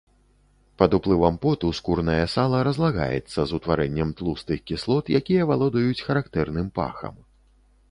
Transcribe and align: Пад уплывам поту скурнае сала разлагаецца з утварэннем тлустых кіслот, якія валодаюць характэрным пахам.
Пад 0.81 0.91
уплывам 0.97 1.35
поту 1.43 1.67
скурнае 1.79 2.23
сала 2.37 2.63
разлагаецца 2.69 3.39
з 3.53 3.57
утварэннем 3.59 4.09
тлустых 4.23 4.57
кіслот, 4.73 5.15
якія 5.23 5.41
валодаюць 5.53 6.03
характэрным 6.07 6.67
пахам. 6.81 7.15